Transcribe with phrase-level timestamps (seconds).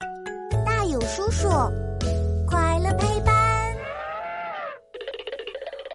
[0.00, 1.48] 大有叔叔，
[2.48, 3.76] 快乐陪伴。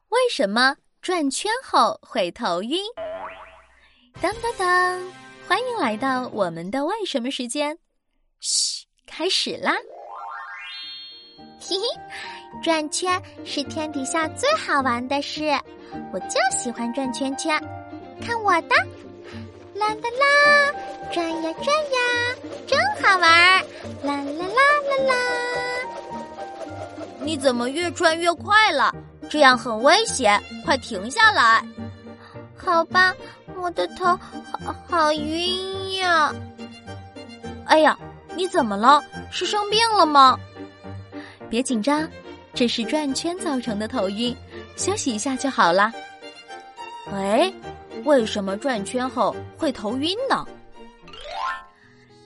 [0.10, 2.80] 为什么转圈后会头晕？
[4.22, 5.02] 当当当！
[5.48, 7.78] 欢迎来到我们的为什么时间。
[8.40, 9.74] 嘘，开始啦！
[11.60, 15.44] 嘿嘿，转圈是天底下最好玩的事，
[16.14, 17.60] 我就喜欢转圈圈。
[18.22, 18.76] 看我的，
[19.74, 20.72] 啦啦啦，
[27.26, 28.94] 你怎么越转越快了？
[29.28, 31.66] 这样很危险，快停下来！
[32.56, 33.16] 好吧，
[33.60, 36.32] 我的头好好晕呀！
[37.66, 37.98] 哎呀，
[38.36, 39.04] 你怎么了？
[39.32, 40.40] 是生病了吗？
[41.50, 42.08] 别紧张，
[42.54, 44.36] 这是转圈造成的头晕，
[44.76, 45.92] 休息一下就好了。
[47.12, 47.52] 哎，
[48.04, 50.46] 为什么转圈后会头晕呢？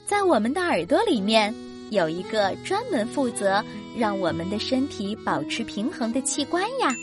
[0.06, 1.56] 在我们的耳朵里面
[1.90, 3.64] 有一个专门负责
[3.98, 6.94] 让我们的身体保持平衡的器官呀。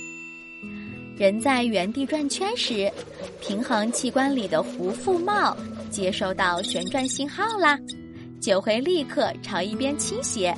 [1.17, 2.93] 人在原地转圈时，
[3.41, 5.57] 平衡器官里的弧腹帽
[5.91, 7.79] 接收到旋转信号啦，
[8.41, 10.55] 就会立刻朝一边倾斜。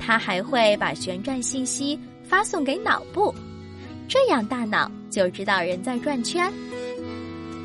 [0.00, 3.34] 它还会把旋转信息发送给脑部，
[4.08, 6.52] 这样大脑就知道人在转圈。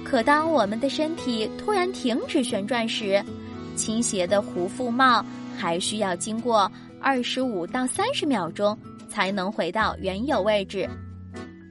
[0.04, 3.24] 可当我们的身体突然停止旋转时，
[3.76, 5.26] 倾斜的弧腹帽
[5.58, 8.78] 还需要经过二十五到三十秒钟
[9.10, 10.90] 才能回到原有位置。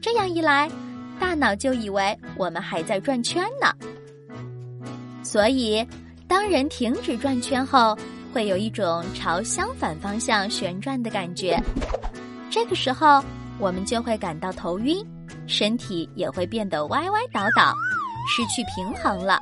[0.01, 0.71] 这样一来，
[1.19, 3.73] 大脑就以为我们还在转圈呢。
[5.23, 5.87] 所以，
[6.27, 7.97] 当人停止转圈后，
[8.33, 11.59] 会有一种朝相反方向旋转的感觉，
[12.51, 13.23] 这个时候
[13.59, 15.07] 我们就会感到头晕，
[15.47, 17.73] 身体也会变得歪歪倒倒，
[18.29, 19.41] 失去平衡了。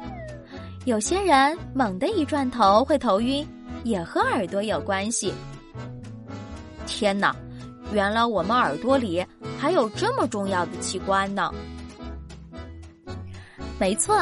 [0.85, 3.47] 有些人猛地一转头会头晕，
[3.85, 5.33] 也和耳朵有关系。
[6.87, 7.35] 天哪，
[7.93, 9.25] 原来我们耳朵里
[9.59, 11.53] 还有这么重要的器官呢！
[13.79, 14.15] 没错，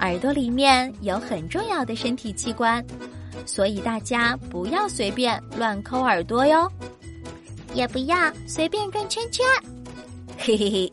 [0.00, 2.84] 耳朵里面有很重要的身体器官。
[3.46, 6.70] 所以大家不要随便乱抠耳朵哟，
[7.72, 9.44] 也不要随便转圈圈，
[10.36, 10.92] 嘿嘿嘿。